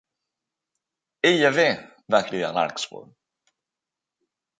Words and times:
"Ella 1.31 1.51
ve!", 1.57 1.65
va 2.15 2.21
cridar 2.29 2.49
Larkspur. 2.55 3.03